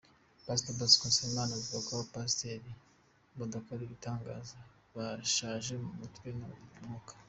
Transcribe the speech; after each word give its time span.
Pastor 0.45 0.73
Bosco 0.79 1.05
Nsabimana 1.09 1.53
avuga 1.55 1.77
ko 1.85 1.91
abapasiteri 1.93 2.69
badakora 3.39 3.81
ibitangaza 3.83 4.57
bashaje 4.95 5.73
mu 5.83 5.91
mutwe 5.99 6.27
no 6.37 6.47
mu 6.55 6.65
mwuka. 6.83 7.13